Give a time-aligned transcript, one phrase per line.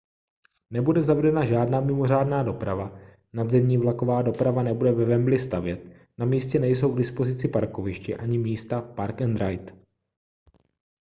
[0.71, 2.99] nebude zavedena žádná mimořádná doprava
[3.33, 5.85] nadzemní vlaková doprava nebude ve wembley stavět
[6.17, 9.73] na místě nejsou k dispozici parkoviště ani místa park-and-ride